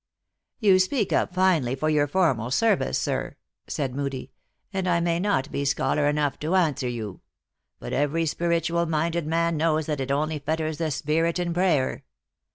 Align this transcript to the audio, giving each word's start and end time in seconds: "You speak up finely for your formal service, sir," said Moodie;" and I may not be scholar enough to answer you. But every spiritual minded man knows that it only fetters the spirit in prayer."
"You 0.59 0.79
speak 0.79 1.13
up 1.13 1.31
finely 1.31 1.75
for 1.75 1.87
your 1.87 2.07
formal 2.07 2.49
service, 2.49 2.97
sir," 2.97 3.35
said 3.67 3.93
Moodie;" 3.93 4.31
and 4.73 4.87
I 4.87 4.99
may 4.99 5.19
not 5.19 5.51
be 5.51 5.63
scholar 5.63 6.07
enough 6.07 6.39
to 6.39 6.55
answer 6.55 6.89
you. 6.89 7.21
But 7.79 7.93
every 7.93 8.25
spiritual 8.25 8.87
minded 8.87 9.27
man 9.27 9.57
knows 9.57 9.85
that 9.85 10.01
it 10.01 10.09
only 10.11 10.39
fetters 10.39 10.79
the 10.79 10.89
spirit 10.89 11.37
in 11.37 11.53
prayer." 11.53 12.03